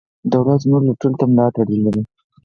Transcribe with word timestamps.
دولت 0.33 0.59
زموږ 0.63 0.81
لوټلو 0.87 1.17
ته 1.19 1.25
ملا 1.31 1.47
تړلې 1.55 1.91
ده. 1.95 2.01